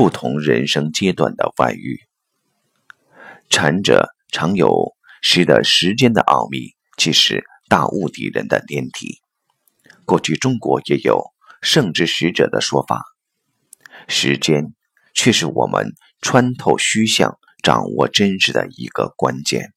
[0.00, 2.00] 不同人生阶段的外遇。
[3.50, 9.20] 禅者常有识得时间的奥秘，即是大悟敌人的连体。
[10.06, 11.22] 过去中国也有
[11.60, 13.04] 圣之使者的说法，
[14.08, 14.72] 时间
[15.12, 15.92] 却是我们
[16.22, 19.74] 穿透虚像、掌握真实的一个关键。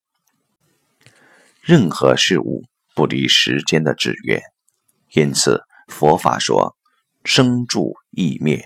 [1.59, 2.63] 任何事物
[2.95, 4.41] 不离时间的制约，
[5.11, 6.77] 因此佛法说
[7.25, 8.63] 生住异灭，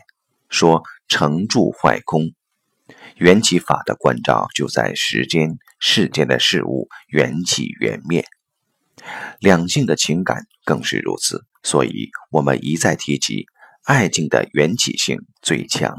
[0.50, 2.34] 说成住坏空。
[3.16, 8.26] 缘起法的关照就在时间、世间的事物缘起缘灭。
[9.40, 13.46] 两性的情感更是如此，所以我们一再提及，
[13.84, 15.96] 爱情的缘起性最强。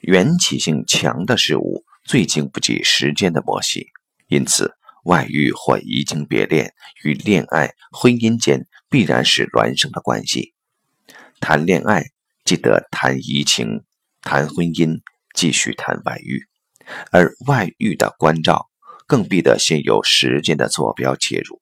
[0.00, 3.88] 缘起性强的事物最经不起时间的磨洗，
[4.28, 10.54] 因此外遇或移情别恋与恋爱、婚姻间必然是孪生的关系。
[11.40, 12.04] 谈恋爱
[12.44, 13.84] 记得谈移情，
[14.20, 15.00] 谈婚姻
[15.34, 16.44] 继续谈外遇，
[17.10, 18.68] 而外遇的关照。
[19.06, 21.60] 更必得先有时间的坐标切入。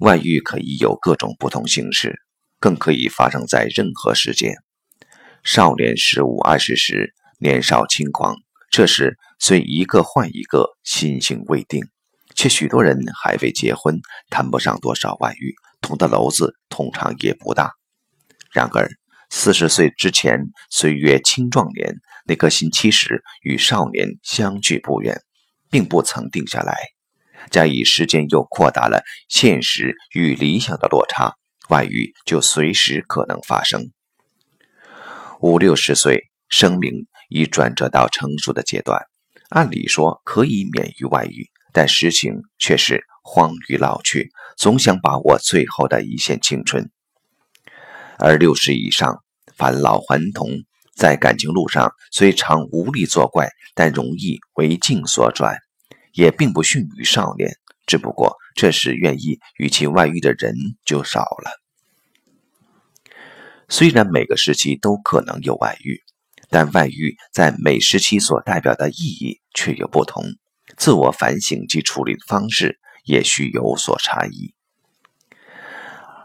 [0.00, 2.20] 外遇可以有各种不同形式，
[2.58, 4.56] 更可以发生在任何时间。
[5.44, 8.34] 少年十五二十时，年少轻狂，
[8.68, 11.86] 这时虽一个换一个，心性未定，
[12.34, 14.00] 却许多人还未结婚，
[14.30, 17.70] 谈不上多少外遇，捅的篓子通常也不大。
[18.54, 18.88] 然而
[19.28, 20.38] 四十岁之前，
[20.70, 25.20] 岁月青壮年，那颗心其实与少年相距不远。
[25.70, 26.76] 并不曾定下来，
[27.50, 31.34] 加以时间又扩大了现实与理想的落差，
[31.68, 33.90] 外遇就随时可能发生。
[35.40, 39.02] 五六十岁，生命已转折到成熟的阶段，
[39.48, 46.88] 按理说可以免于外遇，但实情却是荒于老去，总想把握最后的一线青春。
[48.18, 49.22] 而六十以上，
[49.56, 50.48] 返老还童，
[50.94, 55.58] 在感情路上虽常无力作怪，但容易为境所转。
[56.12, 57.56] 也并不逊于少年，
[57.86, 61.60] 只不过这时愿意与其外遇的人就少了。
[63.68, 66.00] 虽然每个时期都可能有外遇，
[66.50, 70.22] 但外遇在每时期所代表的意义却有不同，
[70.76, 74.54] 自我反省及处理方式也需有所差异。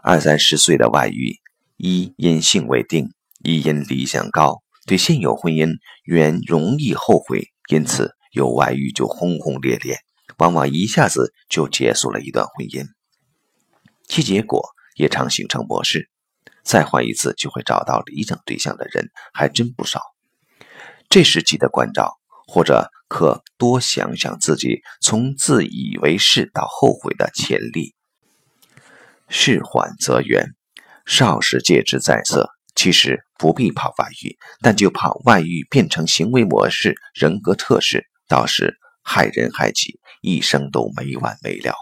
[0.04, 1.40] 二三十岁的外遇，
[1.82, 3.08] 一因性未定，
[3.42, 8.14] 一因理想高，对现有婚姻原容易后悔，因此。
[8.32, 9.96] 有外遇就轰轰烈烈，
[10.38, 12.86] 往往一下子就结束了一段婚姻，
[14.06, 16.08] 其结果也常形成模式。
[16.62, 20.00] 再换一次就会找到理想对象的人还真不少。
[21.08, 27.96] 这时期的关照，或者可多想想自己从自以为是到后悔的潜力。
[29.28, 30.54] 事缓则圆，
[31.10, 32.48] 少时戒之在色。
[32.76, 38.06] 其实不必怕外遇，但就怕外遇变成行为模式、人格特质。
[38.28, 41.74] 到时害人害己，一生都没完没了。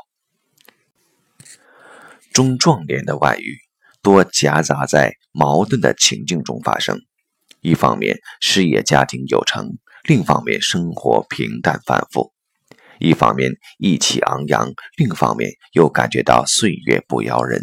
[2.33, 3.59] 中壮年的外遇
[4.03, 6.99] 多夹杂在矛盾的情境中发生，
[7.61, 12.33] 一方面事业家庭有成，另一方面生活平淡反复；
[12.99, 17.61] 一方面意气昂扬，另一方面又感觉到岁月不饶人。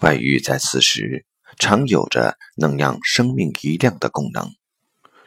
[0.00, 1.24] 外遇在此时
[1.58, 4.50] 常有着能让生命一亮的功能。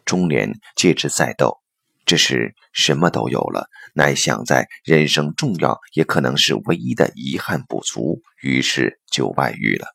[0.06, 1.60] 中年戒之再斗。
[2.06, 9.88] 这时什么都有了，乃想在人生重要也可能是唯一的遗憾不足，于是就外遇了。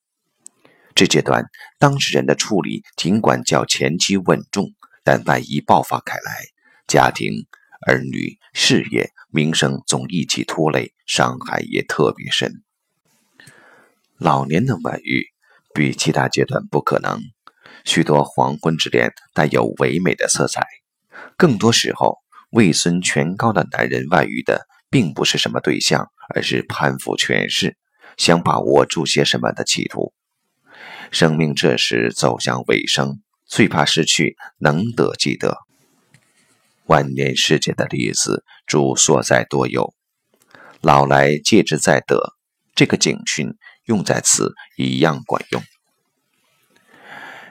[0.94, 1.44] 这阶段
[1.78, 4.72] 当事人的处理尽管较前期稳重，
[5.04, 6.46] 但万一爆发开来，
[6.86, 7.46] 家庭、
[7.86, 12.64] 儿女、事业、名声总一起拖累，伤害也特别深。
[14.18, 15.26] 老年的外遇
[15.72, 17.20] 比其他阶段不可能，
[17.84, 20.66] 许多黄昏之恋带有唯美的色彩。
[21.36, 22.18] 更多时候，
[22.50, 27.76] 位孙权高的男人外遇的，并不是什么对象，而是攀附权势，
[28.16, 30.12] 想把握住些什么的企图。
[31.12, 35.58] 生命这时走向尾声，最怕失去能得即得。
[36.86, 39.94] 万年世界的例子，诸所在多有。
[40.80, 42.34] 老来戒之在得，
[42.74, 43.54] 这个警训
[43.88, 45.60] 用在此一样管用。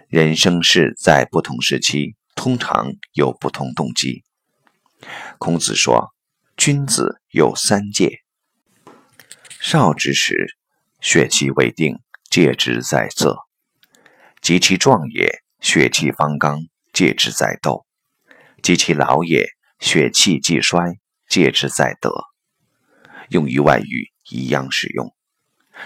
[0.07, 2.15] 人生是在不同时期。
[2.37, 4.23] 通常有不同动机。
[5.39, 6.13] 孔子说
[6.55, 8.19] ：“君子有三戒。
[9.59, 10.55] 少之时，
[11.01, 11.97] 血气未定，
[12.29, 13.33] 戒之在色；
[14.39, 16.59] 及其壮也，血气方刚，
[16.93, 17.87] 戒之在斗；
[18.61, 19.47] 及其老也，
[19.79, 22.11] 血气既衰，戒之在德。”
[23.29, 25.16] 用于外语一样使用。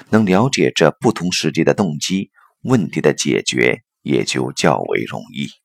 [0.09, 2.31] 能了解这不同时节的动机，
[2.63, 5.60] 问题的解决也就较为容易。